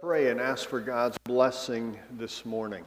[0.00, 2.84] pray and ask for God's blessing this morning.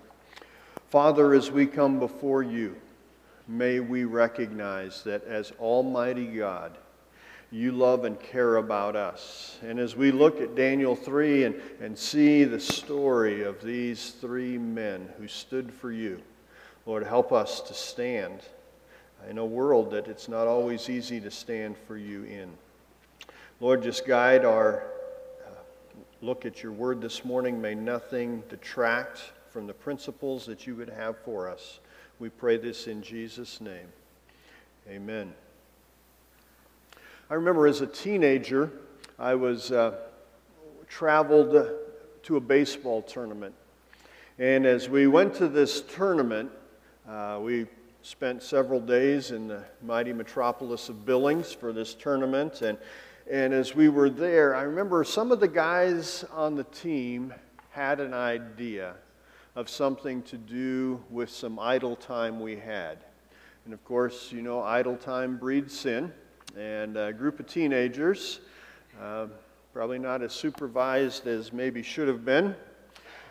[0.90, 2.78] Father, as we come before you,
[3.50, 6.78] may we recognize that as Almighty God,
[7.52, 9.60] you love and care about us.
[9.62, 14.58] And as we look at Daniel 3 and, and see the story of these three
[14.58, 16.22] men who stood for you,
[16.86, 18.40] Lord, help us to stand
[19.30, 22.50] in a world that it's not always easy to stand for you in.
[23.60, 24.91] Lord, just guide our
[26.22, 27.60] look at your word this morning.
[27.60, 31.80] May nothing detract from the principles that you would have for us.
[32.20, 33.88] We pray this in Jesus' name.
[34.88, 35.34] Amen.
[37.30, 38.72] I remember as a teenager,
[39.18, 39.96] I was uh,
[40.88, 41.70] traveled
[42.24, 43.56] to a baseball tournament.
[44.38, 46.52] And as we went to this tournament,
[47.10, 47.66] uh, we
[48.04, 52.62] spent several days in the mighty metropolis of Billings for this tournament.
[52.62, 52.78] And
[53.32, 57.34] and as we were there, I remember some of the guys on the team
[57.70, 58.96] had an idea
[59.56, 62.98] of something to do with some idle time we had.
[63.64, 66.12] And of course, you know, idle time breeds sin.
[66.58, 68.42] And a group of teenagers,
[69.02, 69.28] uh,
[69.74, 72.54] probably not as supervised as maybe should have been,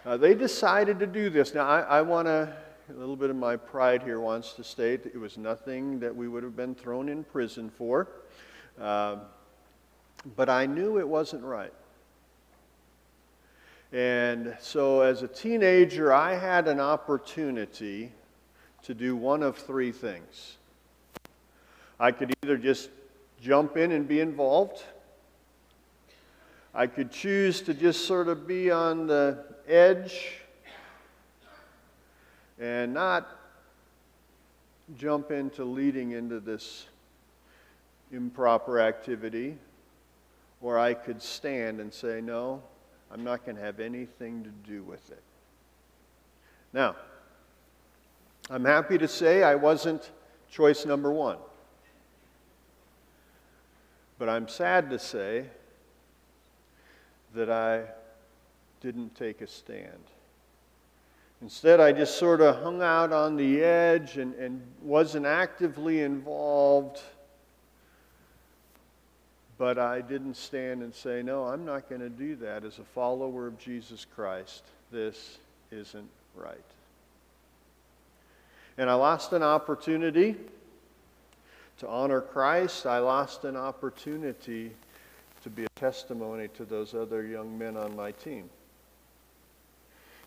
[0.07, 1.53] uh, they decided to do this.
[1.53, 2.57] Now, I, I want to,
[2.89, 6.27] a little bit of my pride here wants to state it was nothing that we
[6.27, 8.09] would have been thrown in prison for.
[8.81, 9.17] Uh,
[10.25, 11.73] but I knew it wasn't right.
[13.93, 18.13] And so as a teenager, I had an opportunity
[18.85, 20.57] to do one of three things.
[21.99, 22.91] I could either just
[23.41, 24.83] jump in and be involved.
[26.73, 30.39] I could choose to just sort of be on the edge
[32.61, 33.29] and not
[34.97, 36.87] jump into leading into this
[38.13, 39.57] improper activity
[40.61, 42.63] or I could stand and say, No,
[43.11, 45.23] I'm not going to have anything to do with it.
[46.73, 46.97] Now,
[48.49, 50.11] I'm happy to say I wasn't
[50.51, 51.39] choice number one.
[54.19, 55.47] But I'm sad to say
[57.35, 57.85] that I
[58.81, 60.11] didn't take a stand.
[61.43, 67.01] Instead, I just sort of hung out on the edge and, and wasn't actively involved
[69.61, 72.83] but I didn't stand and say, No, I'm not going to do that as a
[72.83, 74.65] follower of Jesus Christ.
[74.91, 75.37] This
[75.71, 76.57] isn't right.
[78.79, 80.35] And I lost an opportunity
[81.77, 82.87] to honor Christ.
[82.87, 84.73] I lost an opportunity
[85.43, 88.49] to be a testimony to those other young men on my team.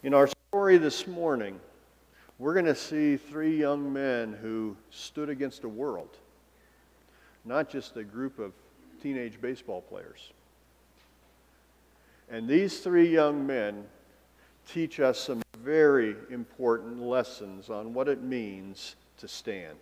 [0.04, 1.60] In our story this morning,
[2.38, 6.18] we're going to see three young men who stood against a world,
[7.44, 8.54] not just a group of
[9.04, 10.32] teenage baseball players.
[12.32, 13.84] And these three young men
[14.66, 19.78] teach us some very important lessons on what it means to stand.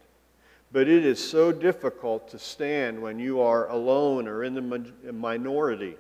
[0.72, 5.98] But it is so difficult to stand when you are alone or in the minority.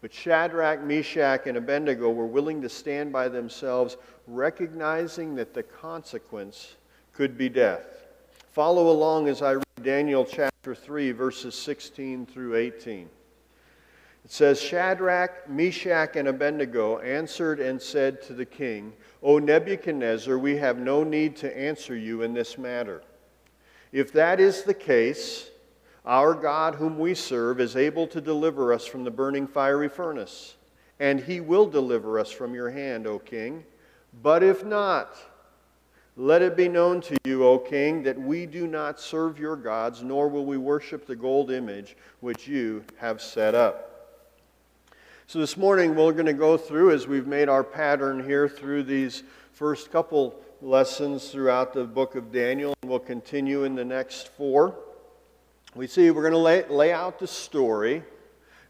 [0.00, 6.74] But Shadrach, Meshach, and Abednego were willing to stand by themselves, recognizing that the consequence
[7.12, 7.86] could be death.
[8.52, 13.08] Follow along as I read Daniel chapter 3, verses 16 through 18.
[14.24, 20.56] It says Shadrach, Meshach, and Abednego answered and said to the king, O Nebuchadnezzar, we
[20.56, 23.02] have no need to answer you in this matter.
[23.92, 25.48] If that is the case,
[26.04, 30.56] our God, whom we serve, is able to deliver us from the burning fiery furnace,
[30.98, 33.64] and he will deliver us from your hand, O king.
[34.22, 35.16] But if not,
[36.16, 40.02] let it be known to you, O king, that we do not serve your gods,
[40.02, 43.92] nor will we worship the gold image which you have set up.
[45.26, 48.84] So this morning we're going to go through, as we've made our pattern here through
[48.84, 54.28] these first couple lessons throughout the book of Daniel, and we'll continue in the next
[54.28, 54.74] four.
[55.74, 58.02] We see we're going to lay, lay out the story,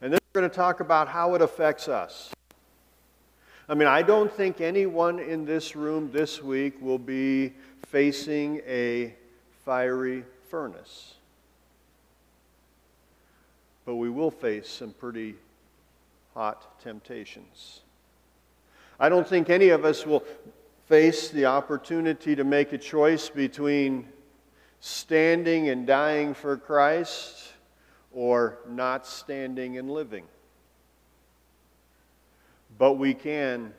[0.00, 2.32] and then we're going to talk about how it affects us.
[3.68, 7.52] I mean, I don't think anyone in this room this week will be
[7.88, 9.12] facing a
[9.64, 11.14] fiery furnace.
[13.84, 15.34] But we will face some pretty
[16.32, 17.80] hot temptations.
[19.00, 20.22] I don't think any of us will
[20.86, 24.06] face the opportunity to make a choice between
[24.78, 27.52] standing and dying for Christ
[28.12, 30.22] or not standing and living
[32.78, 33.72] but we can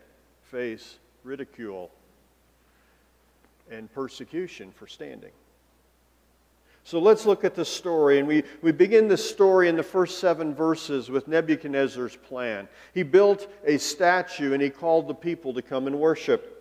[0.44, 1.92] face ridicule
[3.70, 5.32] and persecution for standing.
[6.84, 8.20] So let's look at the story.
[8.20, 12.70] And we, we begin the story in the first seven verses with Nebuchadnezzar's plan.
[12.94, 16.56] He built a statue and he called the people to come and worship.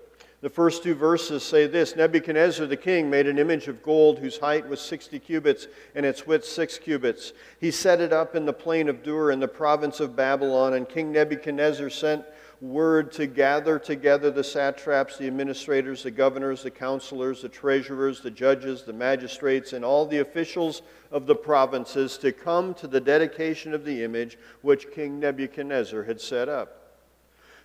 [0.46, 4.38] The first two verses say this Nebuchadnezzar the king made an image of gold whose
[4.38, 5.66] height was 60 cubits
[5.96, 7.32] and its width 6 cubits.
[7.58, 10.88] He set it up in the plain of Dura in the province of Babylon, and
[10.88, 12.25] King Nebuchadnezzar sent
[12.60, 18.31] word to gather together the satraps, the administrators, the governors, the counselors, the treasurers, the
[18.31, 23.75] judges, the magistrates, and all the officials of the provinces to come to the dedication
[23.75, 26.75] of the image which King Nebuchadnezzar had set up.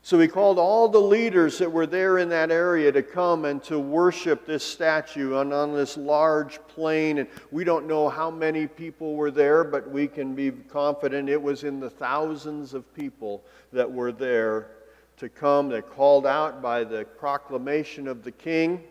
[0.04, 3.62] So he called all the leaders that were there in that area to come and
[3.64, 7.20] to worship this statue on, on this large plain.
[7.20, 11.42] And we don't know how many people were there, but we can be confident it
[11.42, 14.72] was in the thousands of people that were there
[15.18, 18.84] to come, They called out by the proclamation of the king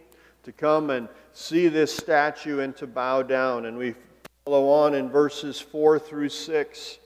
[0.45, 3.67] to come and see this statue and to bow down.
[3.67, 3.97] And we
[4.45, 6.99] follow on in verses 4 through 6.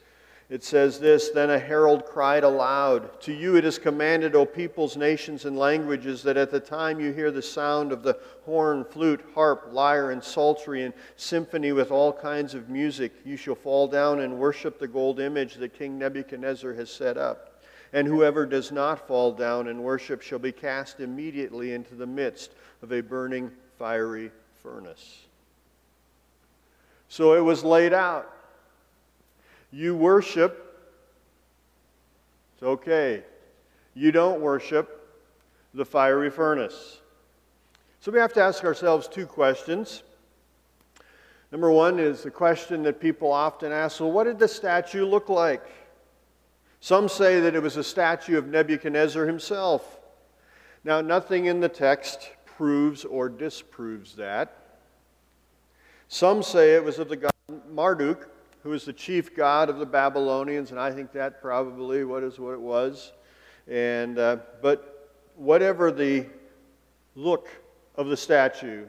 [0.51, 4.97] It says this Then a herald cried aloud, To you it is commanded, O peoples,
[4.97, 9.25] nations, and languages, that at the time you hear the sound of the horn, flute,
[9.35, 14.21] harp, lyre, and psaltery, and symphony with all kinds of music, you shall fall down
[14.21, 17.63] and worship the gold image that King Nebuchadnezzar has set up.
[17.95, 22.51] And whoever does not fall down and worship shall be cast immediately into the midst
[22.83, 24.31] of a burning fiery
[24.63, 25.21] furnace.
[27.09, 28.34] So it was laid out.
[29.75, 30.89] You worship,
[32.55, 33.25] it's okay.
[33.93, 35.19] You don't worship,
[35.75, 37.01] the fiery furnace.
[37.99, 40.05] So we have to ask ourselves two questions.
[41.51, 45.29] Number one is the question that people often ask well, what did the statue look
[45.29, 45.67] like?
[46.79, 49.99] Some say that it was a statue of Nebuchadnezzar himself.
[50.85, 54.57] Now, nothing in the text proves or disproves that.
[56.07, 57.33] Some say it was of the god
[57.73, 58.29] Marduk,
[58.65, 62.41] who was the chief god of the Babylonians, and I think that probably what is
[62.41, 63.13] what it was.
[63.69, 66.27] And uh, but whatever the
[67.15, 67.49] look
[67.95, 68.87] of the statue,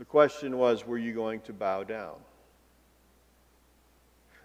[0.00, 2.16] the question was, were you going to bow down?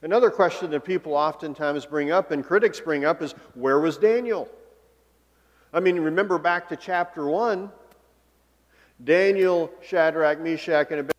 [0.04, 4.48] Another question that people oftentimes bring up and critics bring up is where was Daniel?
[5.74, 7.72] I mean, remember back to chapter 1.
[9.04, 11.17] Daniel, Shadrach, Meshach, and Abednego,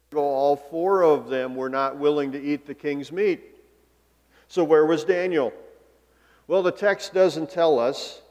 [0.49, 3.43] all four of them were not willing to eat the king's meat.
[4.49, 5.53] So, where was Daniel?
[6.47, 8.23] Well, the text doesn't tell us,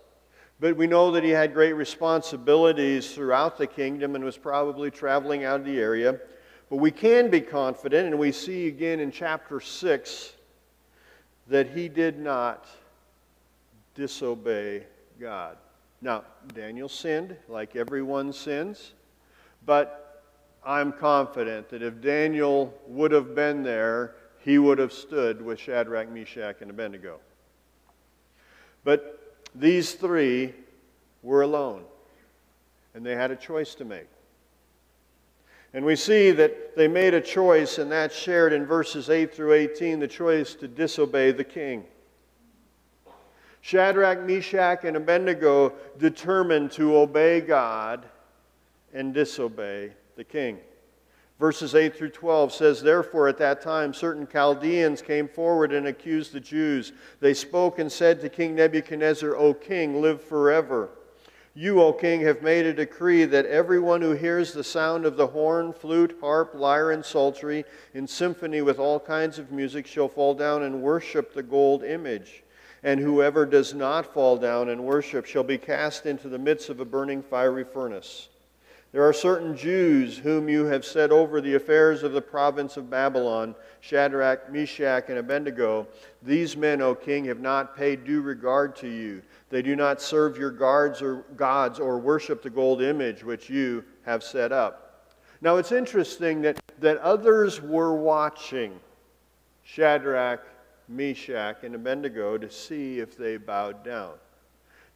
[0.59, 5.43] but we know that he had great responsibilities throughout the kingdom and was probably traveling
[5.43, 6.19] out of the area.
[6.71, 10.33] But we can be confident, and we see again in chapter 6
[11.49, 12.65] that he did not
[13.93, 14.87] disobey
[15.19, 15.55] God.
[16.01, 16.23] Now,
[16.55, 18.93] Daniel sinned like everyone sins,
[19.67, 20.06] but
[20.67, 26.11] I'm confident that if Daniel would have been there, he would have stood with Shadrach,
[26.11, 27.21] Meshach, and Abednego.
[28.83, 30.53] But these three
[31.23, 31.83] were alone,
[32.93, 34.09] and they had a choice to make.
[35.73, 39.53] And we see that they made a choice, and that's shared in verses 8 through
[39.53, 41.85] 18 the choice to disobey the king.
[43.61, 48.05] Shadrach, Meshach, and Abednego determined to obey God
[48.93, 50.57] and disobey the king.
[51.39, 56.33] Verses 8 through 12 says, Therefore, at that time, certain Chaldeans came forward and accused
[56.33, 56.93] the Jews.
[57.19, 60.89] They spoke and said to King Nebuchadnezzar, O king, live forever.
[61.53, 65.27] You, O king, have made a decree that everyone who hears the sound of the
[65.27, 70.33] horn, flute, harp, lyre, and psaltery in symphony with all kinds of music shall fall
[70.33, 72.43] down and worship the gold image.
[72.81, 76.79] And whoever does not fall down and worship shall be cast into the midst of
[76.79, 78.29] a burning fiery furnace.
[78.93, 82.89] There are certain Jews whom you have set over the affairs of the province of
[82.89, 85.87] Babylon Shadrach, Meshach, and Abednego.
[86.23, 89.21] These men, O king, have not paid due regard to you.
[89.49, 93.83] They do not serve your guards or gods or worship the gold image which you
[94.03, 95.13] have set up.
[95.41, 98.79] Now it's interesting that, that others were watching
[99.63, 100.47] Shadrach,
[100.87, 104.13] Meshach, and Abednego to see if they bowed down.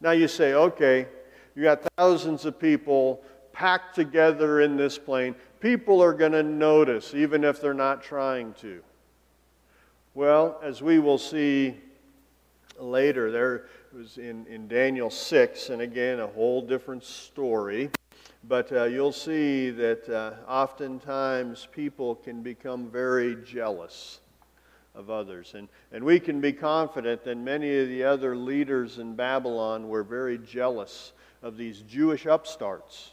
[0.00, 1.06] Now you say, okay,
[1.54, 3.22] you got thousands of people
[3.52, 8.52] packed together in this plain, People are going to notice, even if they're not trying
[8.54, 8.82] to.
[10.12, 11.76] Well, as we will see
[12.80, 13.66] later, there,
[13.96, 17.90] was in, in Daniel 6, and again, a whole different story.
[18.42, 24.18] But uh, you'll see that uh, oftentimes people can become very jealous
[24.96, 25.54] of others.
[25.54, 30.02] And, and we can be confident that many of the other leaders in Babylon were
[30.02, 33.12] very jealous of these Jewish upstarts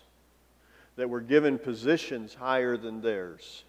[1.00, 3.64] that were given positions higher than theirs.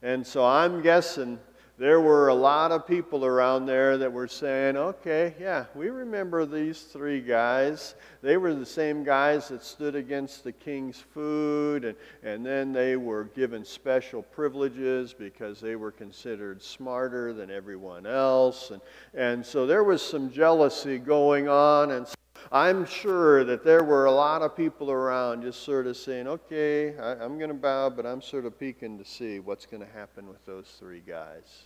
[0.00, 1.38] And so I'm guessing
[1.76, 6.46] there were a lot of people around there that were saying, okay, yeah, we remember
[6.46, 7.94] these three guys.
[8.22, 12.96] They were the same guys that stood against the king's food, and, and then they
[12.96, 18.70] were given special privileges because they were considered smarter than everyone else.
[18.70, 18.80] And,
[19.12, 22.06] and so there was some jealousy going on, and
[22.52, 26.98] I'm sure that there were a lot of people around just sort of saying, okay,
[26.98, 29.92] I, am going to bow, but I'm sort of peeking to see what's going to
[29.92, 31.62] happen with those three guys.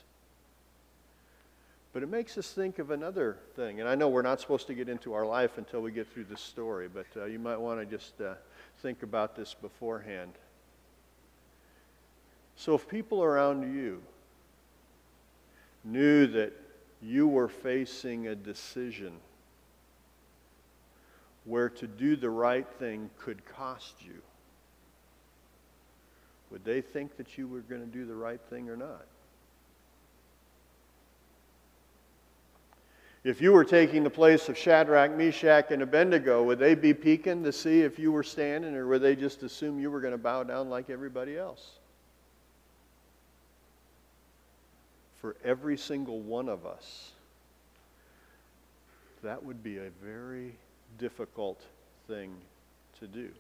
[1.95, 3.81] But it makes us think of another thing.
[3.81, 6.25] And I know we're not supposed to get into our life until we get through
[6.25, 8.35] this story, but uh, you might want to just uh,
[8.83, 10.33] think about this beforehand.
[12.57, 14.03] So if people around you
[15.83, 16.53] knew that
[17.00, 19.12] you were facing a decision
[21.45, 24.23] where to do the right thing could cost you,
[26.51, 29.05] would they think that you were going to do the right thing or not?
[33.25, 37.43] If you were taking the place of Shadrach, Meshach, and Abednego, would they be peeking
[37.45, 40.19] to see if you were standing, or would they just assume you were going to
[40.19, 41.71] bow down like everybody else?
[45.23, 47.13] For every single one of us,
[49.23, 50.55] that would be a very
[50.99, 51.61] difficult
[52.07, 52.35] thing
[53.01, 53.31] to do.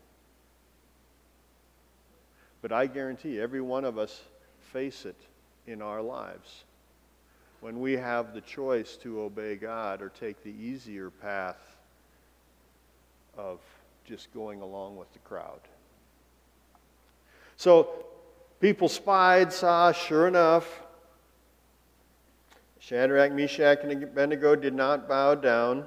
[2.62, 4.22] But I guarantee every one of us
[4.72, 5.16] face it
[5.66, 6.64] in our lives
[7.60, 11.76] when we have the choice to obey God or take the easier path
[13.36, 13.58] of
[14.04, 15.60] just going along with the crowd.
[17.56, 18.04] So
[18.60, 20.82] people spied, saw, sure enough,
[22.80, 25.86] Shadrach, Meshach, and Abednego did not bow down.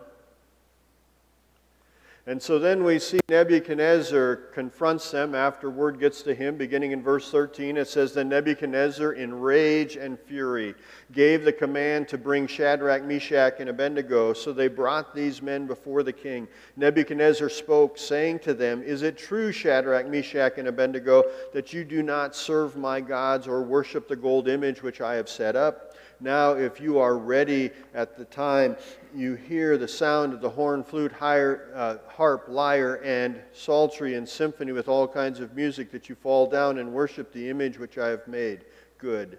[2.27, 6.57] And so then we see Nebuchadnezzar confronts them after word gets to him.
[6.57, 10.75] Beginning in verse 13, it says, Then Nebuchadnezzar, in rage and fury,
[11.13, 14.33] gave the command to bring Shadrach, Meshach, and Abednego.
[14.33, 16.49] So they brought these men before the king.
[16.75, 22.03] Nebuchadnezzar spoke, saying to them, Is it true, Shadrach, Meshach, and Abednego, that you do
[22.03, 25.86] not serve my gods or worship the gold image which I have set up?
[26.19, 28.75] Now, if you are ready at the time
[29.13, 34.27] you hear the sound of the horn, flute, higher, uh, harp, lyre, and psaltery and
[34.27, 37.99] symphony with all kinds of music, that you fall down and worship the image which
[37.99, 38.65] I have made,
[38.97, 39.37] good.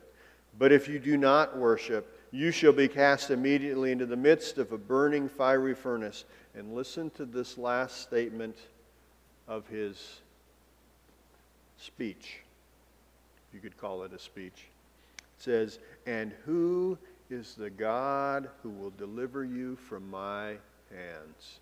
[0.56, 4.70] But if you do not worship, you shall be cast immediately into the midst of
[4.70, 6.26] a burning fiery furnace.
[6.54, 8.56] And listen to this last statement
[9.48, 10.20] of his
[11.76, 12.40] speech.
[13.52, 14.66] You could call it a speech
[15.38, 16.98] says, And who
[17.30, 20.56] is the God who will deliver you from my
[20.90, 21.60] hands?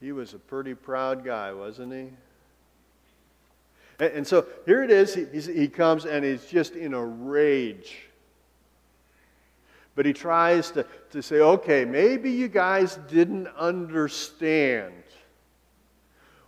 [0.00, 2.08] He was a pretty proud guy, wasn't he?
[4.00, 5.14] And, so here it is.
[5.14, 8.06] He, he comes and he's just in a rage.
[9.94, 14.92] But he tries to, to say, okay, maybe you guys didn't understand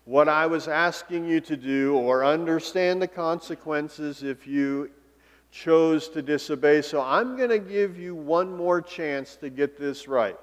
[0.05, 4.91] what I was asking you to do or understand the consequences if you
[5.51, 6.83] chose to disobey.
[6.83, 10.39] So I'm going to give you one more chance to get this right.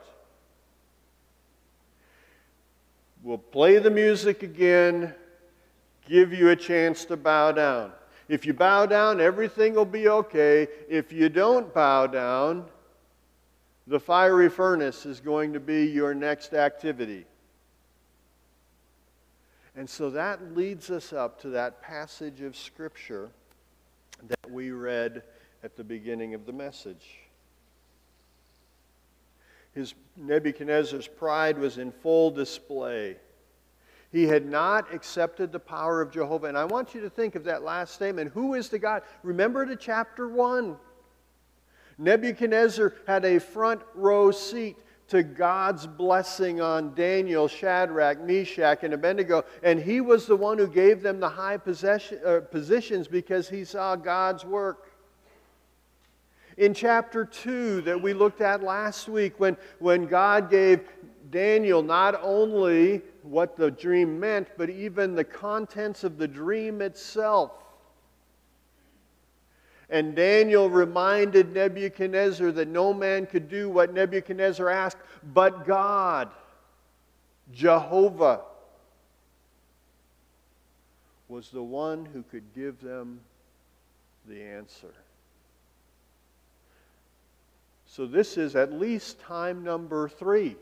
[3.24, 5.14] We'll play the music again,
[6.08, 7.94] give you a chance to bow down.
[8.28, 10.68] If you bow down, everything will be okay.
[10.90, 12.66] If you don't bow down,
[13.88, 17.26] the fiery furnace is going to be your next activity.
[19.76, 23.32] And so that leads us up to that passage of Scripture
[24.54, 25.24] we read
[25.64, 27.20] at the beginning of the message.
[29.74, 33.18] His Nebuchadnezzar's pride was in full display.
[34.12, 36.48] He had not accepted the power of Jehovah.
[36.48, 38.32] And I want you to think of that last statement.
[38.34, 39.02] Who is the God?
[39.24, 40.78] Remember to chapter 1.
[41.98, 44.78] Nebuchadnezzar had a front row seat
[45.10, 49.44] to God's blessing on Daniel, Shadrach, Meshach, and Abednego.
[49.62, 53.96] And he was the one who gave them the high uh, positions because he saw
[53.96, 54.92] God's work.
[56.58, 60.82] In chapter 2 that we looked at last week, when, when God gave
[61.32, 67.63] Daniel not only what the dream meant, but even the contents of the dream itself.
[69.94, 74.98] And Daniel reminded Nebuchadnezzar that no man could do what Nebuchadnezzar asked,
[75.36, 76.32] but God,
[77.54, 78.42] Jehovah,
[81.30, 83.20] was the one who could give them
[84.28, 84.96] the answer.
[87.86, 90.56] So this is at least time number three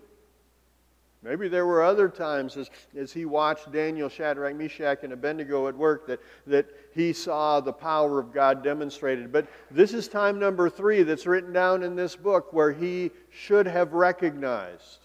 [1.23, 5.77] Maybe there were other times as, as he watched Daniel, Shadrach, Meshach, and Abednego at
[5.77, 9.31] work that, that he saw the power of God demonstrated.
[9.31, 13.67] But this is time number three that's written down in this book where he should
[13.67, 14.99] have recognized.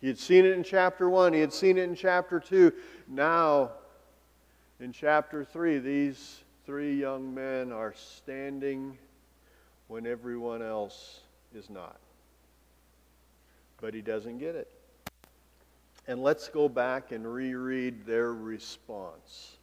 [0.00, 2.72] He had seen it in chapter one, he had seen it in chapter two.
[3.08, 3.72] Now,
[4.78, 8.96] in chapter three, these three young men are standing
[9.88, 11.20] when everyone else
[11.52, 11.98] is not
[13.80, 14.70] but he doesn't get it.
[16.06, 19.56] And let's go back and reread their response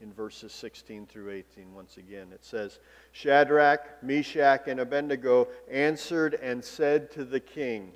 [0.00, 2.28] in verses 16 through 18 once again.
[2.32, 2.78] It says,
[3.12, 7.92] Shadrach, Meshach, and Abednego answered and said to the king,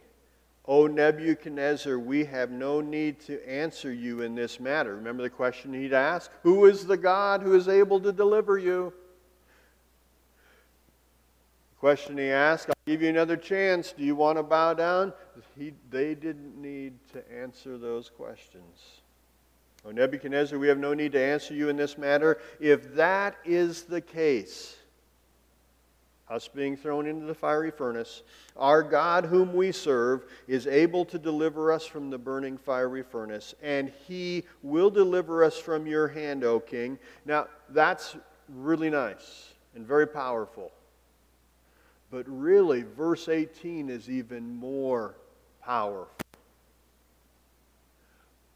[0.67, 4.97] O Nebuchadnezzar, we have no need to answer you in this matter.
[4.97, 6.31] Remember the question he'd asked?
[6.43, 8.93] Who is the God who is able to deliver you?
[11.85, 13.93] Question he asked, I'll give you another chance.
[13.93, 15.12] Do you want to bow down?
[15.55, 19.03] He, they didn't need to answer those questions.
[19.85, 22.41] O Nebuchadnezzar, we have no need to answer you in this matter.
[22.59, 24.79] If that is the case,
[26.31, 28.23] us being thrown into the fiery furnace,
[28.57, 33.55] our God, whom we serve, is able to deliver us from the burning fiery furnace,
[33.62, 36.99] and he will deliver us from your hand, O king.
[37.26, 38.17] Now, that's
[38.49, 40.73] really nice and very powerful.
[42.14, 45.16] But really, verse 18 is even more
[45.61, 46.14] powerful.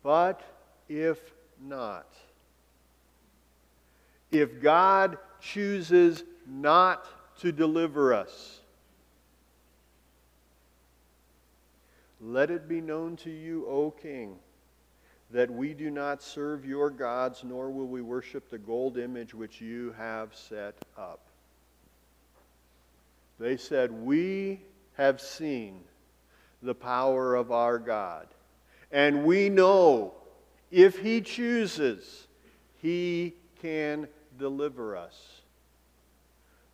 [0.01, 0.41] But
[0.89, 1.19] if
[1.61, 2.07] not,
[4.31, 7.05] if God chooses not
[7.41, 8.61] to deliver us,
[12.21, 14.37] let it be known to you, O King,
[15.33, 19.61] that we do not serve your gods, nor will we worship the gold image which
[19.61, 21.28] you have set up.
[23.39, 24.61] They said, We
[24.97, 25.81] have seen
[26.63, 28.27] the power of our God.
[28.91, 30.15] And we know
[30.71, 32.27] if He chooses,
[32.83, 35.43] He can deliver us.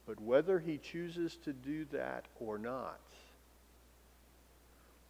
[0.06, 3.00] But whether He chooses to do that or not,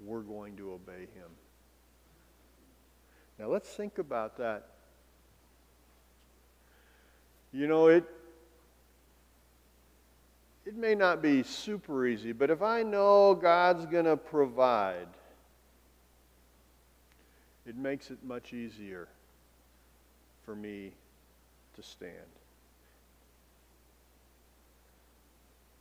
[0.00, 1.31] we're going to obey Him.
[3.38, 4.68] Now let's think about that.
[7.52, 8.05] You know, it,
[10.66, 15.09] it may not be super easy, but if I know God's going to provide,
[17.66, 19.09] it makes it much easier
[20.44, 20.92] for me
[21.77, 22.12] to stand.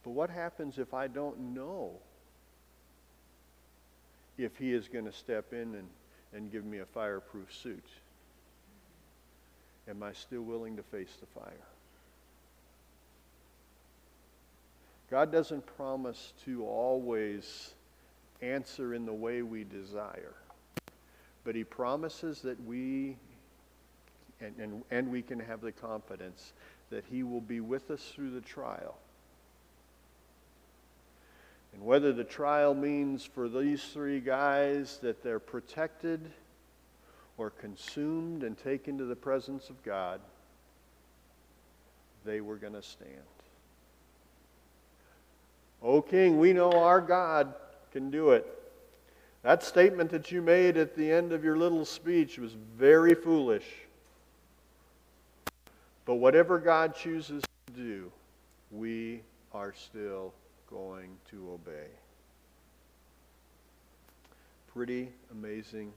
[0.04, 1.91] But what happens if I don't know
[4.38, 5.88] if He is going to step in and,
[6.34, 7.86] and give me a fireproof suit?
[9.88, 11.72] Am I still willing to face the fire?
[15.13, 17.76] God doesn't promise to always
[18.41, 20.34] answer in the way we desire,
[21.43, 23.15] but He promises that we,
[24.41, 26.54] and, and, and we can have the confidence
[26.89, 28.97] that He will be with us through the trial.
[31.73, 36.32] And whether the trial means for these three guys that they're protected
[37.38, 40.21] or consumed and taken to the presence of God,
[42.26, 43.42] they were going to stand.
[45.84, 47.54] O King, we know our God
[47.91, 48.48] can do it.
[49.41, 53.65] That statement that you made at the end of your little speech was very foolish.
[56.06, 58.12] But whatever God chooses to do,
[58.72, 59.22] we
[59.54, 60.34] are still
[60.69, 61.88] going to obey.
[64.74, 65.91] Pretty amazing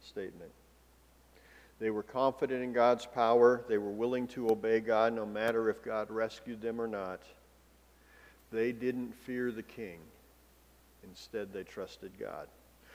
[0.00, 0.50] statement.
[1.80, 3.64] They were confident in God's power.
[3.68, 7.20] They were willing to obey God no matter if God rescued them or not.
[8.52, 9.98] They didn't fear the king.
[11.04, 12.48] Instead, they trusted God.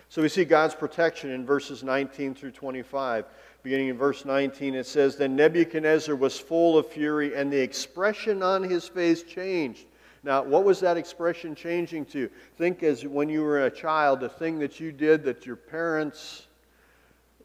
[0.09, 3.25] So we see God's protection in verses 19 through 25.
[3.63, 8.43] Beginning in verse 19, it says, Then Nebuchadnezzar was full of fury, and the expression
[8.43, 9.85] on his face changed.
[10.23, 12.29] Now, what was that expression changing to?
[12.57, 16.47] Think as when you were a child, the thing that you did that your parents,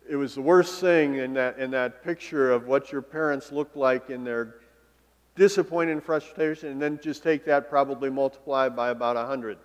[0.09, 3.77] it was the worst thing in that, in that picture of what your parents looked
[3.77, 4.57] like in their
[5.38, 9.57] disappointment and frustration, and then just take that, probably multiply by about 100.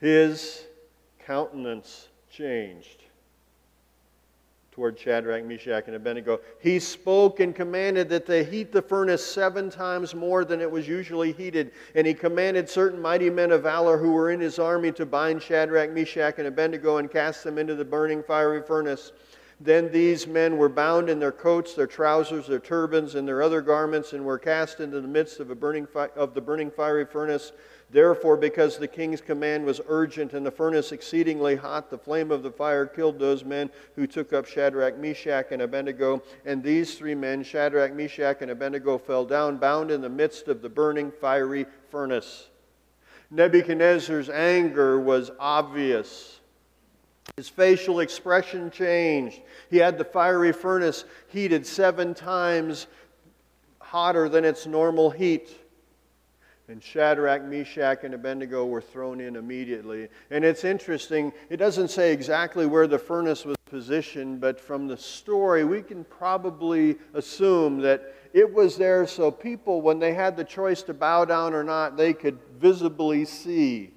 [0.00, 0.64] His
[1.24, 3.04] countenance changed
[4.72, 6.40] toward Shadrach, Meshach, and Abednego.
[6.60, 10.88] He spoke and commanded that they heat the furnace seven times more than it was
[10.88, 11.72] usually heated.
[11.94, 15.42] And he commanded certain mighty men of valor who were in his army to bind
[15.42, 19.12] Shadrach, Meshach, and Abednego and cast them into the burning fiery furnace.
[19.62, 23.60] Then these men were bound in their coats, their trousers, their turbans, and their other
[23.60, 27.04] garments, and were cast into the midst of, a burning fi- of the burning fiery
[27.04, 27.52] furnace.
[27.90, 32.42] Therefore, because the king's command was urgent and the furnace exceedingly hot, the flame of
[32.42, 36.22] the fire killed those men who took up Shadrach, Meshach, and Abednego.
[36.46, 40.62] And these three men, Shadrach, Meshach, and Abednego, fell down, bound in the midst of
[40.62, 42.48] the burning fiery furnace.
[43.30, 46.39] Nebuchadnezzar's anger was obvious.
[47.40, 49.40] His facial expression changed.
[49.70, 52.86] He had the fiery furnace heated seven times
[53.78, 55.48] hotter than its normal heat.
[56.68, 60.08] And Shadrach, Meshach, and Abednego were thrown in immediately.
[60.30, 64.98] And it's interesting, it doesn't say exactly where the furnace was positioned, but from the
[64.98, 70.44] story, we can probably assume that it was there so people, when they had the
[70.44, 73.92] choice to bow down or not, they could visibly see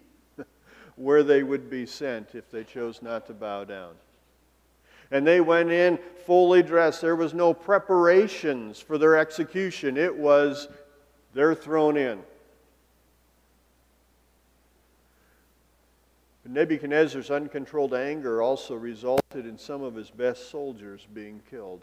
[0.95, 3.93] where they would be sent if they chose not to bow down.
[5.11, 7.01] And they went in fully dressed.
[7.01, 9.97] There was no preparations for their execution.
[9.97, 10.67] It was,
[11.33, 12.19] they're thrown in.
[16.45, 21.81] Nebuchadnezzar's uncontrolled anger also resulted in some of his best soldiers being killed.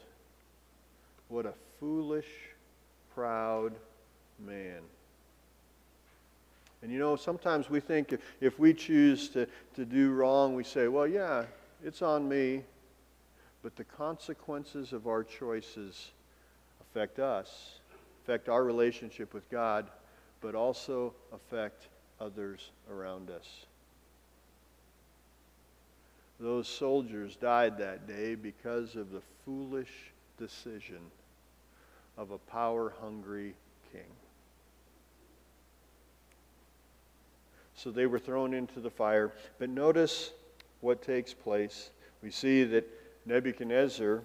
[1.28, 2.28] What a foolish,
[3.14, 3.72] proud
[4.38, 4.80] man.
[6.82, 10.64] And you know, sometimes we think if, if we choose to, to do wrong, we
[10.64, 11.44] say, well, yeah,
[11.84, 12.62] it's on me.
[13.62, 16.12] But the consequences of our choices
[16.80, 17.80] affect us,
[18.24, 19.86] affect our relationship with God,
[20.40, 21.88] but also affect
[22.18, 23.66] others around us.
[26.38, 31.00] Those soldiers died that day because of the foolish decision
[32.16, 33.54] of a power hungry
[33.92, 34.08] king.
[37.82, 39.32] So they were thrown into the fire.
[39.58, 40.32] But notice
[40.82, 41.88] what takes place.
[42.22, 42.86] We see that
[43.24, 44.22] Nebuchadnezzar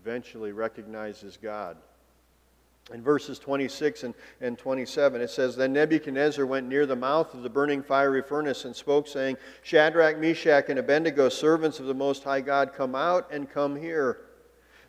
[0.00, 1.78] eventually recognizes God.
[2.94, 7.42] In verses 26 and, and 27, it says, Then Nebuchadnezzar went near the mouth of
[7.42, 12.22] the burning fiery furnace and spoke, saying, Shadrach, Meshach, and Abednego, servants of the Most
[12.22, 14.20] High God, come out and come here.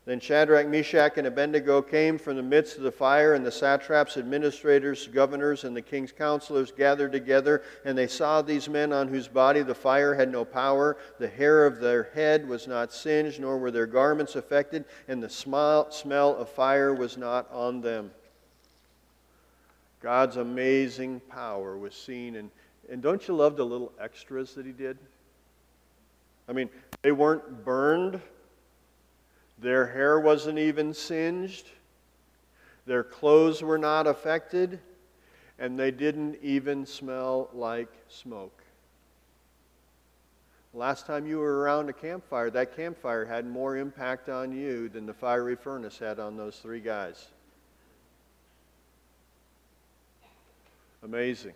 [0.10, 4.18] Then Shadrach, Meshach, and Abednego came from the midst of the fire, and the satraps,
[4.18, 9.28] administrators, governors, and the king's counselors gathered together, and they saw these men on whose
[9.28, 10.98] body the fire had no power.
[11.20, 15.30] The hair of their head was not singed, nor were their garments affected, and the
[15.30, 15.86] smell
[16.36, 18.10] of fire was not on them.
[20.02, 22.38] God's amazing power was seen.
[22.38, 22.50] And,
[22.92, 24.98] and don't you love the little extras that he did?
[26.48, 26.72] I mean,
[27.04, 28.20] they weren't burned
[29.62, 31.68] their hair wasn't even singed.
[32.86, 34.80] Their clothes were not affected.
[35.58, 38.64] And they didn't even smell like smoke.
[40.74, 45.06] Last time you were around a campfire, that campfire had more impact on you than
[45.06, 47.28] the fiery furnace had on those three guys.
[51.04, 51.54] Amazing.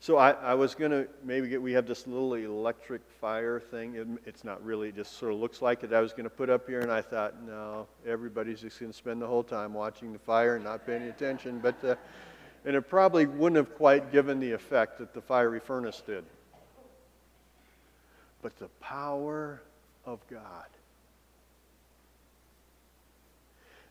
[0.00, 3.94] So I, I was going to maybe get, we have this little electric fire thing.
[3.94, 5.92] It, it's not really, it just sort of looks like it.
[5.92, 8.96] I was going to put up here, and I thought, no, everybody's just going to
[8.96, 11.58] spend the whole time watching the fire and not paying attention.
[11.58, 11.96] But, uh,
[12.64, 16.24] and it probably wouldn't have quite given the effect that the fiery furnace did.
[18.42, 19.62] But the power
[20.04, 20.66] of God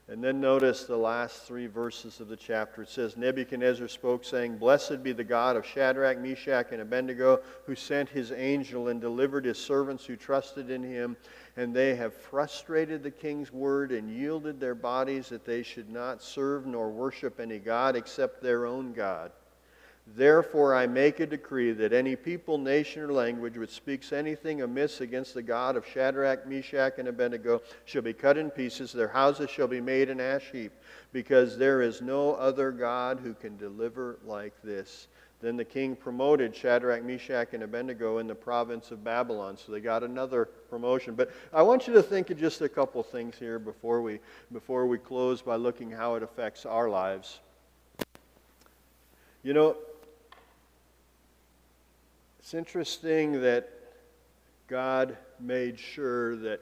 [0.07, 2.83] And then notice the last three verses of the chapter.
[2.83, 7.73] It says, Nebuchadnezzar spoke, saying, Blessed be the God of Shadrach, Meshach, and Abednego, who
[7.73, 11.17] sent his angel and delivered his servants who trusted in him.
[11.57, 16.21] And they have frustrated the king's word and yielded their bodies that they should not
[16.21, 19.31] serve nor worship any God except their own God.
[20.07, 25.01] Therefore, I make a decree that any people, nation, or language which speaks anything amiss
[25.01, 28.93] against the God of Shadrach, Meshach, and Abednego shall be cut in pieces.
[28.93, 30.73] Their houses shall be made an ash heap,
[31.11, 35.07] because there is no other God who can deliver like this.
[35.41, 39.57] Then the king promoted Shadrach, Meshach, and Abednego in the province of Babylon.
[39.57, 41.13] So they got another promotion.
[41.15, 44.19] But I want you to think of just a couple things here before we,
[44.53, 47.39] before we close by looking how it affects our lives.
[49.43, 49.75] You know,
[52.45, 53.67] it's interesting that
[54.67, 56.61] God made sure that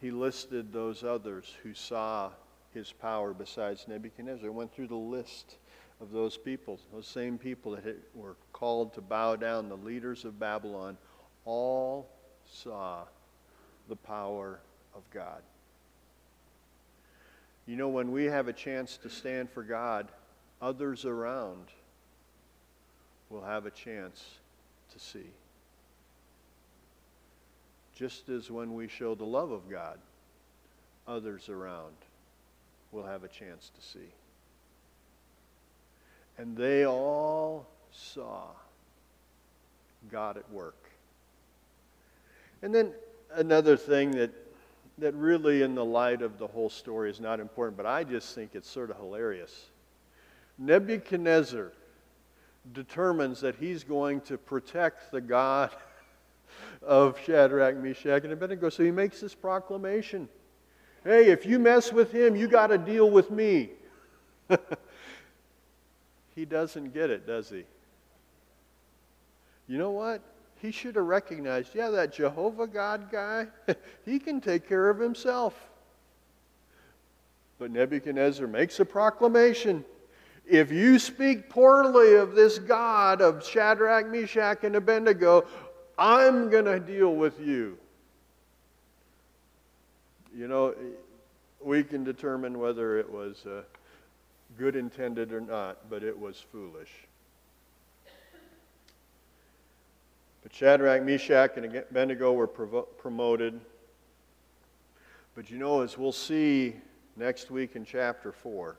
[0.00, 2.30] he listed those others who saw
[2.72, 4.50] his power besides Nebuchadnezzar.
[4.50, 5.56] Went through the list
[6.00, 10.40] of those people, those same people that were called to bow down, the leaders of
[10.40, 10.96] Babylon,
[11.44, 12.08] all
[12.50, 13.02] saw
[13.90, 14.58] the power
[14.94, 15.42] of God.
[17.66, 20.08] You know, when we have a chance to stand for God,
[20.62, 21.66] others around
[23.30, 24.24] will have a chance
[24.92, 25.30] to see.
[27.94, 29.98] just as when we show the love of God,
[31.06, 31.94] others around
[32.92, 34.12] will have a chance to see.
[36.36, 38.46] And they all saw
[40.10, 40.90] God at work.
[42.62, 42.92] And then
[43.32, 44.32] another thing that,
[44.98, 48.34] that really, in the light of the whole story, is not important, but I just
[48.34, 49.66] think it's sort of hilarious.
[50.58, 51.72] Nebuchadnezzar
[52.72, 55.70] determines that he's going to protect the God
[56.82, 58.68] of Shadrach, Meshach, and Abednego.
[58.68, 60.28] So he makes this proclamation
[61.04, 63.70] Hey, if you mess with him, you got to deal with me.
[66.34, 67.64] he doesn't get it, does he?
[69.68, 70.22] You know what?
[70.62, 73.48] He should have recognized, yeah, that Jehovah God guy,
[74.06, 75.54] he can take care of himself.
[77.58, 79.84] But Nebuchadnezzar makes a proclamation.
[80.46, 85.46] If you speak poorly of this God of Shadrach, Meshach, and Abednego,
[85.96, 87.78] I'm going to deal with you.
[90.36, 90.74] You know,
[91.62, 93.62] we can determine whether it was uh,
[94.58, 96.90] good intended or not, but it was foolish.
[100.42, 103.58] But Shadrach, Meshach, and Abednego were promoted.
[105.34, 106.76] But you know, as we'll see
[107.16, 108.76] next week in chapter 4,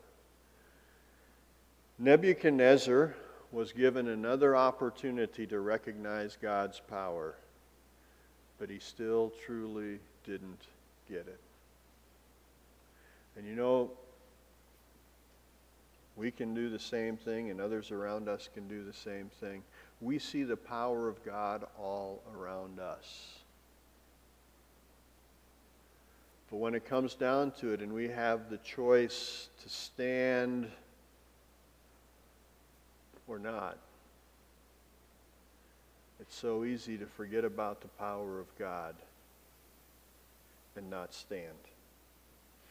[1.97, 3.15] Nebuchadnezzar
[3.51, 7.36] was given another opportunity to recognize God's power,
[8.60, 10.67] but he still truly didn't
[11.08, 11.39] get it.
[13.38, 13.91] And you know,
[16.17, 19.63] we can do the same thing, and others around us can do the same thing.
[20.01, 23.39] We see the power of God all around us.
[26.49, 30.69] But when it comes down to it, and we have the choice to stand
[33.27, 33.77] or not,
[36.19, 38.95] it's so easy to forget about the power of God
[40.75, 41.53] and not stand.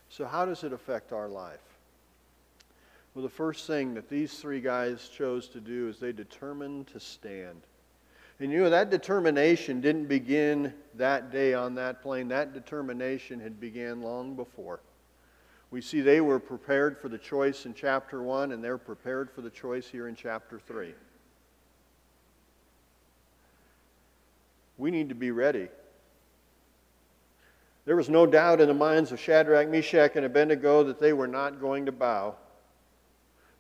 [0.09, 1.59] So, how does it affect our life?
[3.15, 7.01] Well, the first thing that these three guys chose to do is they determined to
[7.01, 7.61] stand.
[8.41, 12.29] And you know, that determination didn't begin that day on that plain.
[12.29, 14.81] That determination had began long before.
[15.75, 19.41] We see they were prepared for the choice in chapter 1, and they're prepared for
[19.41, 20.95] the choice here in chapter 3.
[24.79, 25.67] We need to be ready
[27.87, 31.27] there was no doubt in the minds of Shadrach, Meshach, and Abednego that they were
[31.27, 32.37] not going to bow.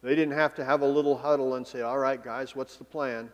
[0.00, 2.84] They didn't have to have a little huddle and say, All right, guys, what's the
[2.84, 3.30] plan?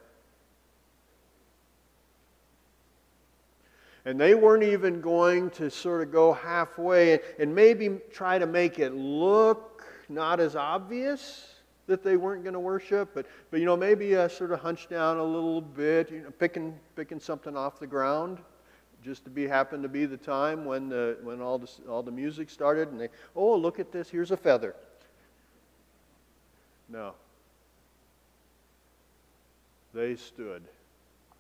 [4.05, 8.79] And they weren't even going to sort of go halfway and maybe try to make
[8.79, 11.55] it look not as obvious
[11.87, 14.89] that they weren't going to worship, but, but you know, maybe uh, sort of hunch
[14.89, 18.39] down a little bit, you know, picking, picking something off the ground
[19.03, 22.11] just to be happened to be the time when the when all the all the
[22.11, 24.75] music started and they oh look at this here's a feather.
[26.89, 27.15] No.
[29.95, 30.63] They stood.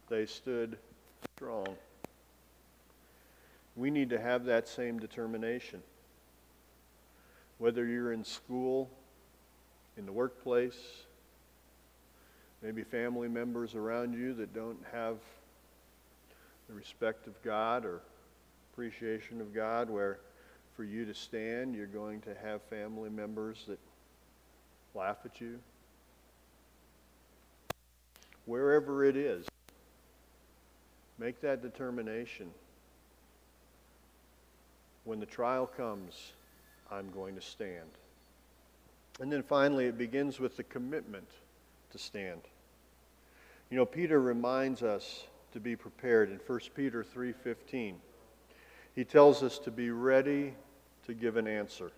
[0.08, 0.78] They stood
[1.36, 1.76] strong
[3.76, 5.82] we need to have that same determination
[7.58, 8.90] whether you're in school
[9.96, 11.04] in the workplace
[12.62, 15.16] maybe family members around you that don't have
[16.68, 18.00] the respect of God or
[18.72, 20.20] appreciation of God, where
[20.76, 23.78] for you to stand, you're going to have family members that
[24.94, 25.58] laugh at you.
[28.46, 29.46] Wherever it is,
[31.18, 32.50] make that determination.
[35.04, 36.32] When the trial comes,
[36.90, 37.90] I'm going to stand.
[39.20, 41.28] And then finally, it begins with the commitment
[41.92, 42.40] to stand.
[43.70, 47.94] You know, Peter reminds us to be prepared in 1 Peter 3:15.
[48.94, 50.54] He tells us to be ready
[51.06, 51.90] to give an answer.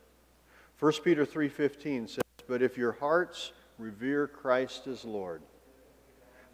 [0.78, 5.42] 1 Peter 3:15 says, "But if your hearts revere Christ as Lord,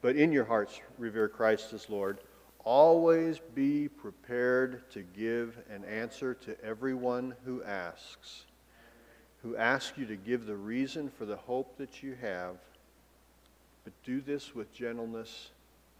[0.01, 2.21] but in your hearts revere Christ as Lord,
[2.65, 8.45] always be prepared to give an answer to everyone who asks,
[9.43, 12.57] who asks you to give the reason for the hope that you have,
[13.85, 15.51] but do this with gentleness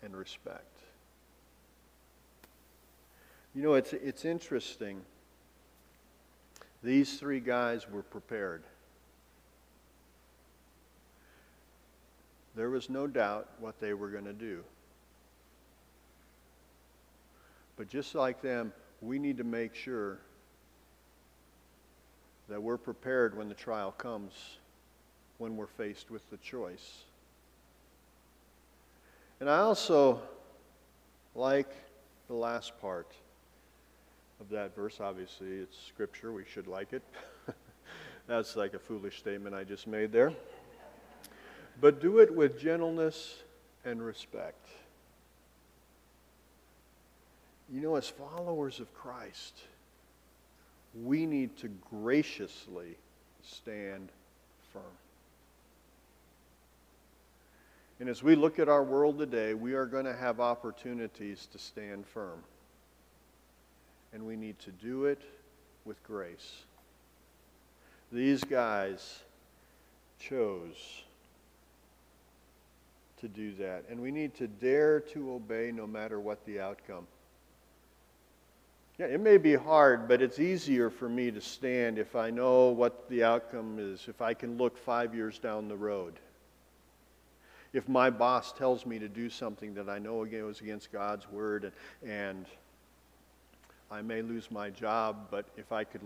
[0.03, 0.79] and respect."
[3.55, 5.01] You know, it's, it's interesting.
[6.83, 8.63] These three guys were prepared.
[12.55, 14.63] There was no doubt what they were going to do.
[17.79, 20.19] But just like them, we need to make sure
[22.49, 24.33] that we're prepared when the trial comes,
[25.39, 27.05] when we're faced with the choice.
[29.39, 30.21] And I also
[31.37, 31.71] like
[32.27, 33.13] the last part
[34.41, 34.99] of that verse.
[35.01, 36.33] Obviously, it's scripture.
[36.33, 37.03] We should like it.
[38.27, 40.33] That's like a foolish statement I just made there.
[41.81, 43.37] But do it with gentleness
[43.85, 44.67] and respect.
[47.71, 49.55] You know, as followers of Christ,
[51.05, 52.97] we need to graciously
[53.43, 54.09] stand
[54.73, 54.83] firm.
[58.01, 61.59] And as we look at our world today, we are going to have opportunities to
[61.59, 62.39] stand firm.
[64.13, 65.21] And we need to do it
[65.85, 66.63] with grace.
[68.11, 69.19] These guys
[70.19, 71.03] chose
[73.21, 73.85] to do that.
[73.91, 77.07] And we need to dare to obey no matter what the outcome.
[78.99, 82.71] Yeah, it may be hard, but it's easier for me to stand if I know
[82.71, 86.19] what the outcome is, if I can look five years down the road.
[87.73, 91.65] If my boss tells me to do something that I know goes against God's word,
[92.03, 92.47] and, and
[93.89, 96.01] I may lose my job, but if I could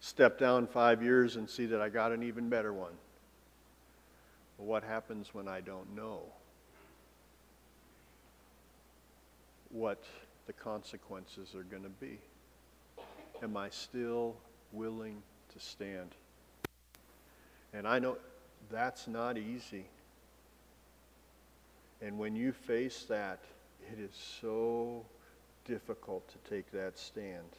[0.00, 2.92] step down five years and see that I got an even better one.
[4.58, 6.20] what happens when I don't know
[9.70, 10.02] what
[10.48, 12.18] the consequences are going to be?
[13.42, 14.34] Am I still
[14.72, 16.14] willing to stand?
[17.74, 18.16] And I know
[18.70, 19.84] that's not easy.
[22.00, 23.40] And when you face that,
[23.92, 25.04] it is so
[25.66, 27.58] difficult to take that stand.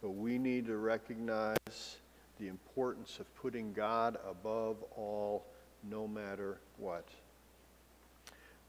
[0.00, 1.96] But we need to recognize
[2.38, 5.44] the importance of putting God above all,
[5.82, 7.08] no matter what.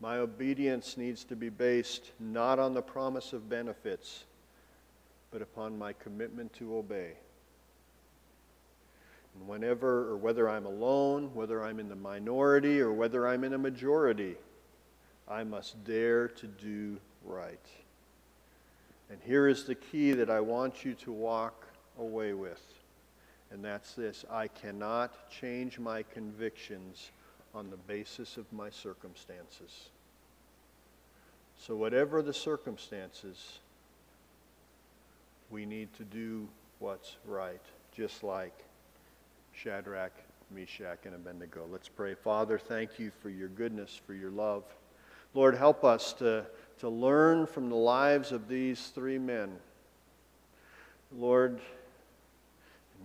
[0.02, 4.24] My obedience needs to be based not on the promise of benefits,
[5.32, 7.14] but upon my commitment to obey.
[9.36, 13.54] And whenever or whether I'm alone, whether I'm in the minority, or whether I'm in
[13.54, 14.36] a majority,
[15.28, 17.60] I must dare to do right.
[19.10, 21.68] And here is the key that I want you to walk
[22.00, 22.62] away with.
[23.52, 27.12] And that's this I cannot change my convictions
[27.54, 29.90] on the basis of my circumstances.
[31.58, 33.60] So, whatever the circumstances,
[35.50, 36.48] we need to do
[36.80, 37.62] what's right,
[37.96, 38.54] just like
[39.54, 40.14] Shadrach,
[40.52, 41.66] Meshach, and Abednego.
[41.70, 42.14] Let's pray.
[42.14, 44.64] Father, thank you for your goodness, for your love.
[45.34, 46.46] Lord, help us to
[46.80, 49.52] to learn from the lives of these three men.
[51.12, 51.60] Lord,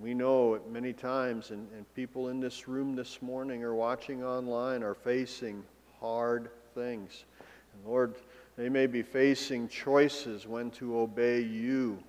[0.01, 4.25] we know it many times, and, and people in this room this morning or watching
[4.25, 5.63] online are facing
[6.01, 7.25] hard things.
[7.73, 8.15] And Lord,
[8.57, 12.03] they may be facing choices when to obey you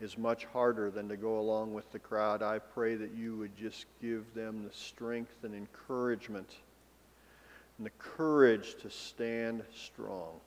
[0.00, 2.42] is much harder than to go along with the crowd.
[2.42, 6.56] I pray that you would just give them the strength and encouragement
[7.76, 10.40] and the courage to stand strong.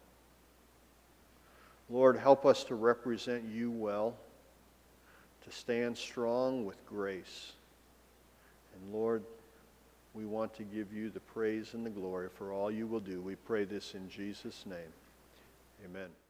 [1.89, 4.15] Lord, help us to represent you well,
[5.43, 7.53] to stand strong with grace.
[8.75, 9.23] And Lord,
[10.13, 13.21] we want to give you the praise and the glory for all you will do.
[13.21, 14.93] We pray this in Jesus' name.
[15.85, 16.22] Amen.